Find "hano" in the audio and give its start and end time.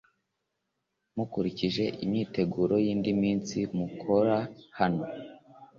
4.79-5.03